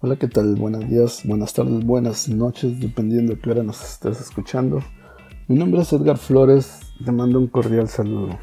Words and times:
Hola, 0.00 0.14
¿qué 0.14 0.28
tal? 0.28 0.54
Buenos 0.54 0.88
días, 0.88 1.22
buenas 1.24 1.52
tardes, 1.52 1.84
buenas 1.84 2.28
noches, 2.28 2.78
dependiendo 2.78 3.34
de 3.34 3.40
qué 3.40 3.50
hora 3.50 3.64
nos 3.64 3.82
estés 3.82 4.20
escuchando. 4.20 4.80
Mi 5.48 5.56
nombre 5.56 5.80
es 5.80 5.92
Edgar 5.92 6.18
Flores, 6.18 6.82
te 7.04 7.10
mando 7.10 7.40
un 7.40 7.48
cordial 7.48 7.88
saludo. 7.88 8.38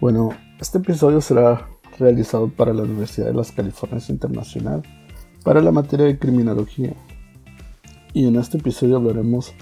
Bueno, 0.00 0.30
este 0.60 0.78
episodio 0.78 1.20
será 1.20 1.68
realizado 2.00 2.48
para 2.48 2.74
la 2.74 2.82
Universidad 2.82 3.28
de 3.28 3.34
las 3.34 3.52
Californias 3.52 4.10
Internacional 4.10 4.82
para 5.44 5.62
la 5.62 5.70
materia 5.70 6.06
de 6.06 6.18
criminología. 6.18 6.92
Y 8.12 8.26
en 8.26 8.34
este 8.34 8.58
episodio 8.58 8.96
hablaremos 8.96 9.54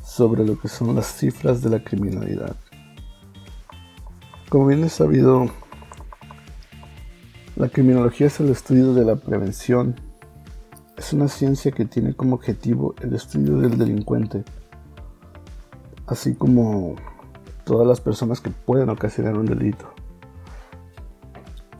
sobre 0.00 0.46
lo 0.46 0.60
que 0.60 0.68
son 0.68 0.94
las 0.94 1.08
cifras 1.08 1.60
de 1.60 1.70
la 1.70 1.82
criminalidad. 1.82 2.54
Como 4.48 4.68
bien 4.68 4.84
es 4.84 4.92
sabido, 4.92 5.50
la 7.56 7.68
criminología 7.68 8.26
es 8.26 8.40
el 8.40 8.50
estudio 8.50 8.94
de 8.94 9.04
la 9.04 9.14
prevención. 9.14 9.94
Es 11.04 11.12
una 11.12 11.28
ciencia 11.28 11.70
que 11.70 11.84
tiene 11.84 12.14
como 12.14 12.34
objetivo 12.34 12.94
el 13.02 13.12
estudio 13.14 13.58
del 13.58 13.76
delincuente, 13.76 14.42
así 16.06 16.34
como 16.34 16.94
todas 17.66 17.86
las 17.86 18.00
personas 18.00 18.40
que 18.40 18.48
pueden 18.48 18.88
ocasionar 18.88 19.36
un 19.36 19.44
delito. 19.44 19.92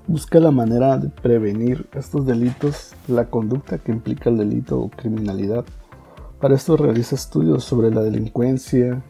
Busca 0.06 0.38
la 0.40 0.50
manera 0.50 0.98
de 0.98 1.08
prevenir 1.08 1.88
estos 1.94 2.26
delitos, 2.26 2.92
la 3.08 3.30
conducta 3.30 3.78
que 3.78 3.92
implica 3.92 4.28
el 4.28 4.36
delito 4.36 4.78
o 4.78 4.90
criminalidad. 4.90 5.64
Para 6.38 6.54
esto 6.54 6.76
realiza 6.76 7.14
estudios 7.14 7.64
sobre 7.64 7.90
la 7.90 8.02
delincuencia 8.02 9.02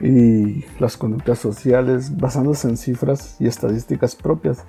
y 0.00 0.64
las 0.78 0.96
conductas 0.96 1.40
sociales 1.40 2.16
basándose 2.16 2.68
en 2.68 2.76
cifras 2.76 3.40
y 3.40 3.48
estadísticas 3.48 4.14
propias 4.14 4.62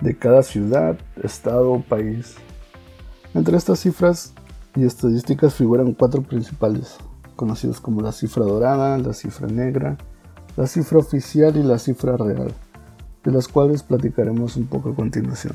de 0.00 0.16
cada 0.16 0.44
ciudad, 0.44 0.96
estado 1.24 1.72
o 1.72 1.80
país. 1.80 2.36
Entre 3.36 3.54
estas 3.54 3.80
cifras 3.80 4.32
y 4.74 4.86
estadísticas 4.86 5.52
figuran 5.52 5.92
cuatro 5.92 6.22
principales, 6.22 6.96
conocidos 7.36 7.82
como 7.82 8.00
la 8.00 8.12
cifra 8.12 8.46
dorada, 8.46 8.96
la 8.96 9.12
cifra 9.12 9.46
negra, 9.46 9.98
la 10.56 10.66
cifra 10.66 11.00
oficial 11.00 11.54
y 11.54 11.62
la 11.62 11.78
cifra 11.78 12.16
real, 12.16 12.54
de 13.24 13.30
las 13.30 13.46
cuales 13.46 13.82
platicaremos 13.82 14.56
un 14.56 14.66
poco 14.68 14.88
a 14.88 14.94
continuación. 14.94 15.52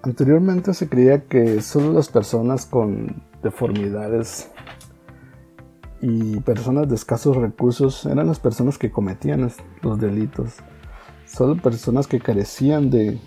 Anteriormente 0.00 0.72
se 0.72 0.88
creía 0.88 1.26
que 1.26 1.60
solo 1.60 1.92
las 1.92 2.08
personas 2.08 2.64
con 2.64 3.22
deformidades 3.42 4.48
y 6.00 6.40
personas 6.40 6.88
de 6.88 6.94
escasos 6.94 7.36
recursos 7.36 8.06
eran 8.06 8.26
las 8.26 8.40
personas 8.40 8.78
que 8.78 8.90
cometían 8.90 9.52
los 9.82 10.00
delitos. 10.00 10.54
Solo 11.32 11.56
personas 11.56 12.06
que 12.06 12.18
carecían 12.18 12.90
de, 12.90 13.18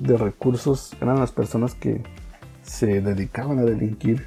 de 0.00 0.16
recursos 0.16 0.94
eran 1.00 1.20
las 1.20 1.30
personas 1.30 1.74
que 1.74 2.02
se 2.62 3.00
dedicaban 3.00 3.58
a 3.60 3.62
delinquir, 3.62 4.26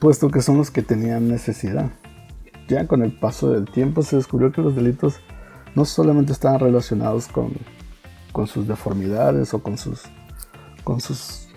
puesto 0.00 0.30
que 0.30 0.42
son 0.42 0.58
los 0.58 0.70
que 0.70 0.82
tenían 0.82 1.28
necesidad. 1.28 1.90
Ya 2.68 2.86
con 2.86 3.02
el 3.02 3.12
paso 3.12 3.50
del 3.52 3.64
tiempo 3.64 4.02
se 4.02 4.16
descubrió 4.16 4.52
que 4.52 4.60
los 4.60 4.76
delitos 4.76 5.20
no 5.74 5.84
solamente 5.84 6.32
estaban 6.32 6.60
relacionados 6.60 7.28
con, 7.28 7.52
con 8.32 8.46
sus 8.46 8.68
deformidades 8.68 9.54
o 9.54 9.62
con 9.62 9.78
sus, 9.78 10.02
con 10.84 11.00
sus 11.00 11.48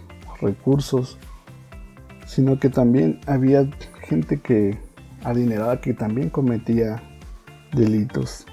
recursos, 0.42 1.18
sino 2.26 2.58
que 2.58 2.70
también 2.70 3.20
había 3.28 3.70
gente 4.02 4.40
que 4.40 4.80
adinerada 5.24 5.82
que 5.82 5.94
también 5.94 6.30
cometía 6.30 7.04
delitos. 7.74 8.46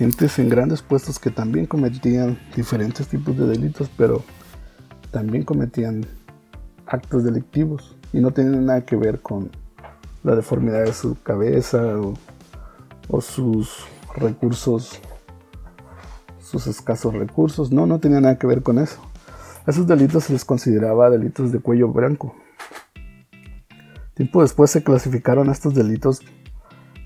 Gentes 0.00 0.38
en 0.38 0.48
grandes 0.48 0.80
puestos 0.80 1.18
que 1.18 1.28
también 1.28 1.66
cometían 1.66 2.38
diferentes 2.56 3.06
tipos 3.06 3.36
de 3.36 3.46
delitos, 3.46 3.90
pero 3.98 4.22
también 5.10 5.44
cometían 5.44 6.06
actos 6.86 7.22
delictivos 7.22 7.98
y 8.10 8.20
no 8.20 8.30
tenían 8.30 8.64
nada 8.64 8.86
que 8.86 8.96
ver 8.96 9.20
con 9.20 9.50
la 10.22 10.34
deformidad 10.34 10.86
de 10.86 10.94
su 10.94 11.20
cabeza 11.22 12.00
o, 12.00 12.14
o 13.08 13.20
sus 13.20 13.84
recursos, 14.16 14.98
sus 16.40 16.66
escasos 16.66 17.12
recursos. 17.12 17.70
No, 17.70 17.84
no 17.84 17.98
tenía 17.98 18.22
nada 18.22 18.38
que 18.38 18.46
ver 18.46 18.62
con 18.62 18.78
eso. 18.78 19.02
A 19.66 19.70
esos 19.70 19.86
delitos 19.86 20.24
se 20.24 20.32
les 20.32 20.46
consideraba 20.46 21.10
delitos 21.10 21.52
de 21.52 21.58
cuello 21.58 21.88
blanco. 21.88 22.34
Tiempo 24.14 24.40
después 24.40 24.70
se 24.70 24.82
clasificaron 24.82 25.50
estos 25.50 25.74
delitos 25.74 26.22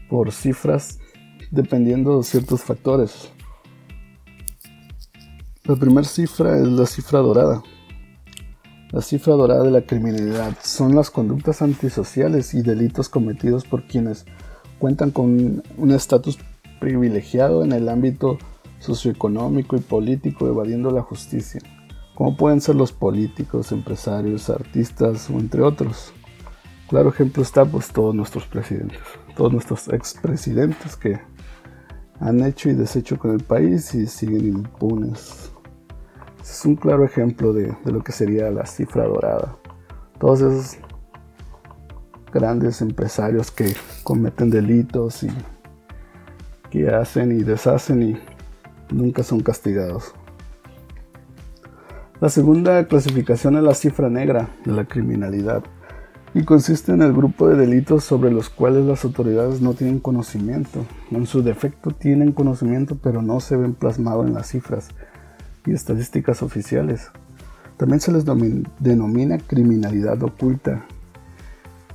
por 0.08 0.30
cifras 0.30 1.00
dependiendo 1.54 2.18
de 2.18 2.24
ciertos 2.24 2.62
factores. 2.62 3.30
La 5.64 5.76
primera 5.76 6.06
cifra 6.06 6.58
es 6.58 6.66
la 6.68 6.84
cifra 6.84 7.20
dorada. 7.20 7.62
La 8.90 9.00
cifra 9.00 9.34
dorada 9.34 9.62
de 9.62 9.70
la 9.70 9.86
criminalidad 9.86 10.56
son 10.62 10.94
las 10.94 11.10
conductas 11.10 11.62
antisociales 11.62 12.54
y 12.54 12.62
delitos 12.62 13.08
cometidos 13.08 13.64
por 13.64 13.86
quienes 13.86 14.26
cuentan 14.78 15.10
con 15.10 15.62
un 15.76 15.90
estatus 15.90 16.38
privilegiado 16.80 17.64
en 17.64 17.72
el 17.72 17.88
ámbito 17.88 18.38
socioeconómico 18.80 19.76
y 19.76 19.80
político 19.80 20.46
evadiendo 20.46 20.90
la 20.90 21.02
justicia, 21.02 21.60
como 22.14 22.36
pueden 22.36 22.60
ser 22.60 22.74
los 22.74 22.92
políticos, 22.92 23.72
empresarios, 23.72 24.50
artistas 24.50 25.30
o 25.30 25.38
entre 25.38 25.62
otros. 25.62 26.12
Claro 26.88 27.08
ejemplo 27.08 27.42
está 27.42 27.64
pues 27.64 27.88
todos 27.88 28.14
nuestros 28.14 28.44
presidentes, 28.46 29.00
todos 29.34 29.52
nuestros 29.52 29.88
expresidentes 29.88 30.96
que 30.96 31.18
han 32.20 32.44
hecho 32.44 32.68
y 32.68 32.74
deshecho 32.74 33.18
con 33.18 33.32
el 33.32 33.42
país 33.42 33.94
y 33.94 34.06
siguen 34.06 34.46
impunes. 34.46 35.50
es 36.40 36.64
un 36.64 36.76
claro 36.76 37.04
ejemplo 37.04 37.52
de, 37.52 37.74
de 37.84 37.92
lo 37.92 38.02
que 38.02 38.12
sería 38.12 38.50
la 38.50 38.66
cifra 38.66 39.04
dorada. 39.04 39.56
Todos 40.18 40.40
esos 40.40 40.78
grandes 42.32 42.80
empresarios 42.80 43.50
que 43.50 43.74
cometen 44.02 44.50
delitos 44.50 45.22
y 45.22 45.30
que 46.70 46.88
hacen 46.88 47.32
y 47.32 47.42
deshacen 47.42 48.02
y 48.02 48.18
nunca 48.90 49.22
son 49.22 49.40
castigados. 49.40 50.14
La 52.20 52.28
segunda 52.28 52.86
clasificación 52.86 53.56
es 53.56 53.62
la 53.62 53.74
cifra 53.74 54.08
negra 54.08 54.48
de 54.64 54.72
la 54.72 54.84
criminalidad 54.84 55.62
y 56.34 56.42
consiste 56.44 56.92
en 56.92 57.00
el 57.00 57.12
grupo 57.12 57.48
de 57.48 57.56
delitos 57.56 58.02
sobre 58.02 58.32
los 58.32 58.50
cuales 58.50 58.84
las 58.84 59.04
autoridades 59.04 59.60
no 59.60 59.74
tienen 59.74 60.00
conocimiento. 60.00 60.84
En 61.12 61.26
su 61.26 61.44
defecto 61.44 61.92
tienen 61.92 62.32
conocimiento 62.32 62.98
pero 63.00 63.22
no 63.22 63.38
se 63.38 63.56
ven 63.56 63.74
plasmados 63.74 64.26
en 64.26 64.34
las 64.34 64.48
cifras 64.48 64.88
y 65.64 65.72
estadísticas 65.72 66.42
oficiales. 66.42 67.10
También 67.76 68.00
se 68.00 68.12
les 68.12 68.24
denomina 68.80 69.38
criminalidad 69.38 70.22
oculta. 70.24 70.84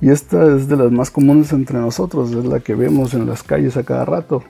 Y 0.00 0.08
esta 0.08 0.56
es 0.56 0.68
de 0.68 0.76
las 0.76 0.90
más 0.90 1.10
comunes 1.10 1.52
entre 1.52 1.78
nosotros, 1.78 2.32
es 2.32 2.46
la 2.46 2.60
que 2.60 2.74
vemos 2.74 3.12
en 3.12 3.26
las 3.26 3.42
calles 3.42 3.76
a 3.76 3.82
cada 3.82 4.06
rato. 4.06 4.42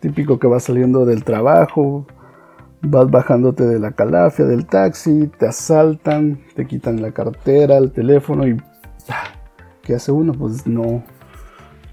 Típico 0.00 0.38
que 0.38 0.46
vas 0.46 0.64
saliendo 0.64 1.04
del 1.04 1.24
trabajo, 1.24 2.06
vas 2.80 3.10
bajándote 3.10 3.66
de 3.66 3.78
la 3.78 3.92
calafia, 3.92 4.46
del 4.46 4.64
taxi, 4.64 5.30
te 5.38 5.46
asaltan, 5.46 6.40
te 6.54 6.66
quitan 6.66 7.02
la 7.02 7.12
cartera, 7.12 7.76
el 7.76 7.92
teléfono 7.92 8.46
y 8.46 8.56
¿qué 9.88 9.94
hace 9.94 10.12
uno? 10.12 10.34
Pues 10.34 10.66
no, 10.66 11.02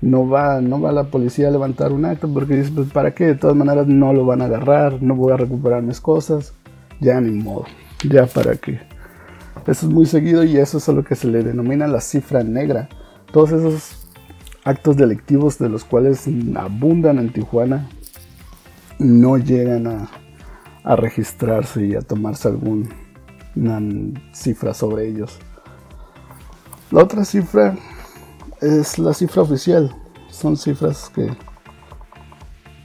no 0.01 0.27
va, 0.27 0.59
no 0.59 0.81
va 0.81 0.91
la 0.91 1.05
policía 1.05 1.47
a 1.47 1.51
levantar 1.51 1.93
un 1.93 2.03
acto 2.03 2.27
porque 2.27 2.57
dice, 2.57 2.71
pues 2.75 2.91
para 2.91 3.15
qué, 3.15 3.27
de 3.27 3.35
todas 3.35 3.55
maneras 3.55 3.87
no 3.87 4.11
lo 4.11 4.25
van 4.25 4.41
a 4.41 4.45
agarrar, 4.45 5.01
no 5.01 5.15
voy 5.15 5.31
a 5.31 5.37
recuperar 5.37 5.81
mis 5.81 6.01
cosas, 6.01 6.53
ya 6.99 7.21
ni 7.21 7.31
modo, 7.41 7.63
ya 8.03 8.25
para 8.27 8.57
qué. 8.57 8.81
Eso 9.65 9.87
es 9.87 9.93
muy 9.93 10.05
seguido 10.05 10.43
y 10.43 10.57
eso 10.57 10.77
es 10.77 10.89
a 10.89 10.91
lo 10.91 11.05
que 11.05 11.15
se 11.15 11.29
le 11.29 11.41
denomina 11.41 11.87
la 11.87 12.01
cifra 12.01 12.43
negra. 12.43 12.89
Todos 13.31 13.53
esos 13.53 14.09
actos 14.65 14.97
delictivos 14.97 15.57
de 15.57 15.69
los 15.69 15.85
cuales 15.85 16.27
abundan 16.57 17.17
en 17.17 17.31
Tijuana 17.31 17.87
no 18.99 19.37
llegan 19.37 19.87
a, 19.87 20.09
a 20.83 20.95
registrarse 20.97 21.85
y 21.85 21.95
a 21.95 22.01
tomarse 22.01 22.49
alguna 22.49 22.89
cifra 24.33 24.73
sobre 24.73 25.07
ellos. 25.07 25.39
La 26.91 27.03
otra 27.03 27.25
cifra 27.25 27.75
es 28.61 28.99
la 28.99 29.13
cifra 29.13 29.41
oficial. 29.41 29.95
Son 30.29 30.55
cifras 30.55 31.11
que, 31.13 31.29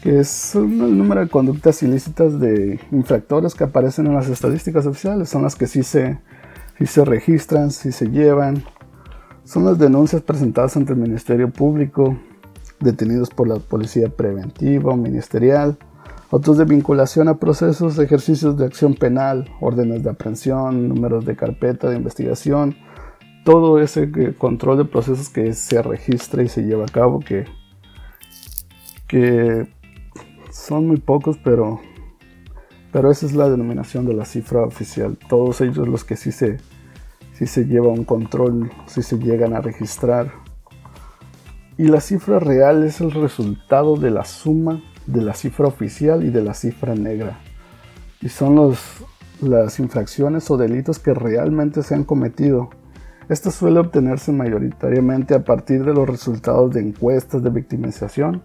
que 0.02 0.24
son 0.24 0.72
el 0.80 0.96
número 0.96 1.20
de 1.20 1.28
conductas 1.28 1.82
ilícitas 1.82 2.40
de 2.40 2.80
infractores 2.92 3.54
que 3.54 3.64
aparecen 3.64 4.06
en 4.06 4.14
las 4.14 4.28
estadísticas 4.28 4.86
oficiales. 4.86 5.28
Son 5.28 5.42
las 5.42 5.54
que 5.54 5.66
sí 5.66 5.82
se, 5.82 6.18
sí 6.78 6.86
se 6.86 7.04
registran, 7.04 7.70
sí 7.70 7.92
se 7.92 8.06
llevan. 8.06 8.64
Son 9.44 9.64
las 9.66 9.78
denuncias 9.78 10.22
presentadas 10.22 10.76
ante 10.76 10.92
el 10.92 10.98
Ministerio 10.98 11.50
Público, 11.50 12.16
detenidos 12.78 13.28
por 13.28 13.48
la 13.48 13.56
Policía 13.56 14.08
Preventiva 14.08 14.92
o 14.92 14.96
Ministerial, 14.96 15.76
otros 16.30 16.56
de 16.56 16.64
vinculación 16.64 17.28
a 17.28 17.38
procesos, 17.38 17.98
ejercicios 17.98 18.56
de 18.56 18.64
acción 18.64 18.94
penal, 18.94 19.50
órdenes 19.60 20.04
de 20.04 20.10
aprehensión, 20.10 20.88
números 20.88 21.24
de 21.24 21.36
carpeta 21.36 21.90
de 21.90 21.96
investigación, 21.96 22.76
todo 23.44 23.80
ese 23.80 24.34
control 24.36 24.78
de 24.78 24.84
procesos 24.84 25.28
que 25.28 25.52
se 25.54 25.82
registra 25.82 26.42
y 26.42 26.48
se 26.48 26.62
lleva 26.62 26.84
a 26.84 26.88
cabo, 26.88 27.20
que, 27.20 27.46
que 29.06 29.66
son 30.50 30.86
muy 30.86 30.98
pocos, 30.98 31.38
pero, 31.42 31.80
pero 32.92 33.10
esa 33.10 33.26
es 33.26 33.34
la 33.34 33.48
denominación 33.48 34.06
de 34.06 34.14
la 34.14 34.24
cifra 34.24 34.62
oficial. 34.62 35.18
Todos 35.28 35.60
ellos 35.60 35.88
los 35.88 36.04
que 36.04 36.16
sí 36.16 36.32
se, 36.32 36.58
sí 37.34 37.46
se 37.46 37.64
lleva 37.64 37.88
un 37.88 38.04
control, 38.04 38.70
sí 38.86 39.02
se 39.02 39.18
llegan 39.18 39.54
a 39.54 39.60
registrar. 39.60 40.32
Y 41.78 41.84
la 41.84 42.00
cifra 42.00 42.38
real 42.38 42.84
es 42.84 43.00
el 43.00 43.10
resultado 43.10 43.96
de 43.96 44.10
la 44.10 44.24
suma 44.24 44.82
de 45.06 45.22
la 45.22 45.34
cifra 45.34 45.66
oficial 45.66 46.24
y 46.24 46.30
de 46.30 46.42
la 46.42 46.54
cifra 46.54 46.94
negra. 46.94 47.38
Y 48.20 48.28
son 48.28 48.54
los, 48.54 48.78
las 49.40 49.78
infracciones 49.80 50.50
o 50.50 50.56
delitos 50.56 50.98
que 50.98 51.14
realmente 51.14 51.82
se 51.82 51.94
han 51.94 52.04
cometido. 52.04 52.70
Esto 53.30 53.52
suele 53.52 53.78
obtenerse 53.78 54.32
mayoritariamente 54.32 55.36
a 55.36 55.44
partir 55.44 55.84
de 55.84 55.94
los 55.94 56.08
resultados 56.08 56.74
de 56.74 56.80
encuestas 56.80 57.40
de 57.44 57.50
victimización 57.50 58.42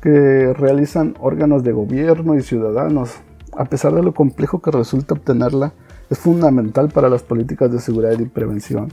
que 0.00 0.54
realizan 0.54 1.14
órganos 1.20 1.62
de 1.62 1.72
gobierno 1.72 2.34
y 2.34 2.40
ciudadanos. 2.40 3.16
A 3.54 3.66
pesar 3.66 3.92
de 3.92 4.02
lo 4.02 4.14
complejo 4.14 4.62
que 4.62 4.70
resulta 4.70 5.12
obtenerla, 5.12 5.74
es 6.08 6.18
fundamental 6.18 6.88
para 6.88 7.10
las 7.10 7.22
políticas 7.22 7.70
de 7.70 7.80
seguridad 7.80 8.18
y 8.18 8.24
prevención, 8.24 8.90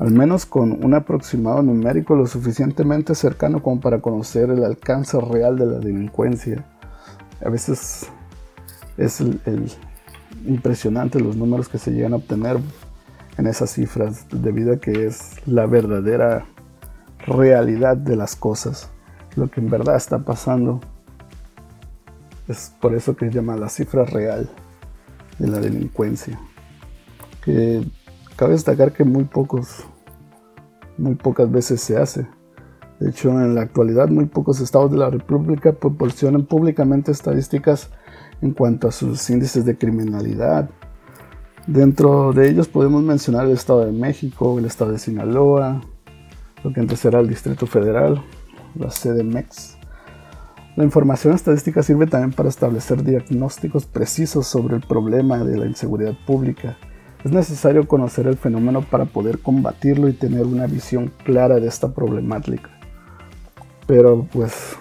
al 0.00 0.10
menos 0.10 0.46
con 0.46 0.84
un 0.84 0.94
aproximado 0.94 1.62
numérico 1.62 2.16
lo 2.16 2.26
suficientemente 2.26 3.14
cercano 3.14 3.62
como 3.62 3.80
para 3.80 4.00
conocer 4.00 4.50
el 4.50 4.64
alcance 4.64 5.16
real 5.20 5.56
de 5.56 5.66
la 5.66 5.78
delincuencia. 5.78 6.64
A 7.40 7.50
veces 7.50 8.08
es 8.96 9.22
impresionante 10.44 11.20
los 11.20 11.36
números 11.36 11.68
que 11.68 11.78
se 11.78 11.92
llegan 11.92 12.14
a 12.14 12.16
obtener 12.16 12.58
en 13.38 13.46
esas 13.46 13.70
cifras 13.70 14.26
debido 14.30 14.74
a 14.74 14.76
que 14.78 15.06
es 15.06 15.36
la 15.46 15.66
verdadera 15.66 16.46
realidad 17.26 17.96
de 17.96 18.16
las 18.16 18.36
cosas, 18.36 18.90
lo 19.34 19.50
que 19.50 19.60
en 19.60 19.70
verdad 19.70 19.96
está 19.96 20.20
pasando. 20.20 20.80
Es 22.48 22.72
por 22.80 22.94
eso 22.94 23.16
que 23.16 23.26
se 23.26 23.32
llama 23.32 23.56
la 23.56 23.68
cifra 23.68 24.04
real 24.04 24.48
de 25.38 25.48
la 25.48 25.58
delincuencia. 25.58 26.38
Que 27.44 27.84
cabe 28.36 28.52
destacar 28.52 28.92
que 28.92 29.04
muy 29.04 29.24
pocos, 29.24 29.84
muy 30.96 31.14
pocas 31.14 31.50
veces 31.50 31.80
se 31.80 31.96
hace. 31.96 32.26
De 33.00 33.10
hecho, 33.10 33.30
en 33.30 33.54
la 33.54 33.62
actualidad 33.62 34.08
muy 34.08 34.26
pocos 34.26 34.60
estados 34.60 34.90
de 34.90 34.98
la 34.98 35.10
República 35.10 35.72
proporcionan 35.72 36.46
públicamente 36.46 37.12
estadísticas 37.12 37.90
en 38.40 38.52
cuanto 38.52 38.88
a 38.88 38.92
sus 38.92 39.28
índices 39.28 39.64
de 39.64 39.76
criminalidad. 39.76 40.70
Dentro 41.66 42.32
de 42.32 42.48
ellos 42.48 42.68
podemos 42.68 43.02
mencionar 43.02 43.46
el 43.46 43.52
Estado 43.52 43.84
de 43.86 43.90
México, 43.90 44.56
el 44.56 44.66
Estado 44.66 44.92
de 44.92 45.00
Sinaloa, 45.00 45.80
lo 46.62 46.72
que 46.72 46.78
antes 46.78 47.04
era 47.04 47.18
el 47.18 47.28
Distrito 47.28 47.66
Federal, 47.66 48.22
la 48.78 48.88
CDMEX. 48.88 49.76
La 50.76 50.84
información 50.84 51.34
estadística 51.34 51.82
sirve 51.82 52.06
también 52.06 52.32
para 52.32 52.50
establecer 52.50 53.02
diagnósticos 53.02 53.84
precisos 53.84 54.46
sobre 54.46 54.76
el 54.76 54.82
problema 54.82 55.42
de 55.42 55.56
la 55.56 55.66
inseguridad 55.66 56.14
pública. 56.24 56.76
Es 57.24 57.32
necesario 57.32 57.88
conocer 57.88 58.28
el 58.28 58.36
fenómeno 58.36 58.82
para 58.82 59.06
poder 59.06 59.40
combatirlo 59.40 60.08
y 60.08 60.12
tener 60.12 60.46
una 60.46 60.68
visión 60.68 61.10
clara 61.24 61.56
de 61.56 61.66
esta 61.66 61.92
problemática. 61.92 62.70
Pero 63.88 64.24
pues 64.32 64.76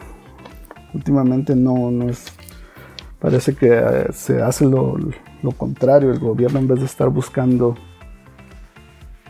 últimamente 0.93 1.55
no, 1.55 1.89
no 1.89 2.09
es 2.09 2.31
Parece 3.25 3.55
que 3.55 3.69
eh, 3.71 4.07
se 4.13 4.39
hace 4.39 4.65
lo, 5.45 5.51
contrario. 5.51 6.11
El 6.11 6.19
gobierno 6.19 6.59
en 6.59 6.67
vez 6.67 6.79
de 6.79 6.85
estar 6.85 7.09
buscando 7.09 7.75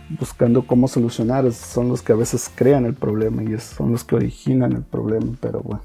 buscando 0.10 0.66
cómo 0.66 0.88
solucionar, 0.88 1.52
son 1.52 1.90
los 1.90 2.02
que 2.02 2.14
a 2.14 2.16
veces 2.16 2.52
crean 2.54 2.86
el 2.86 2.94
problema 2.94 3.44
y 3.44 3.58
son 3.60 3.92
los 3.92 4.04
que 4.04 4.16
originan 4.16 4.74
el 4.74 4.84
problema, 4.84 5.32
pero 5.40 5.62
bueno. 5.62 5.82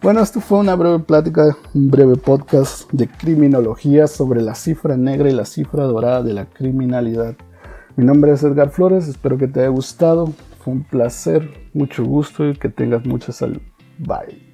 Bueno, 0.00 0.20
esto 0.20 0.40
fue 0.40 0.58
una 0.58 0.76
breve 0.76 1.00
plática, 1.00 1.56
un 1.74 1.90
breve 1.90 2.16
podcast 2.16 2.90
de 2.92 3.08
criminología 3.08 4.06
sobre 4.06 4.42
la 4.42 4.54
cifra 4.54 4.96
negra 4.96 5.28
y 5.28 5.34
la 5.34 5.44
cifra 5.44 5.84
dorada 5.84 6.22
de 6.22 6.34
la 6.34 6.46
criminalidad. 6.46 7.34
Mi 7.96 8.04
nombre 8.04 8.32
es 8.32 8.44
Edgar 8.44 8.70
Flores, 8.70 9.08
espero 9.08 9.38
que 9.38 9.48
te 9.48 9.60
haya 9.60 9.70
gustado, 9.70 10.32
fue 10.60 10.74
un 10.74 10.84
placer, 10.84 11.68
mucho 11.74 12.04
gusto 12.04 12.48
y 12.48 12.54
que 12.54 12.68
tengas 12.68 13.04
mucha 13.04 13.32
salud. 13.32 13.60
Bye. 13.98 14.47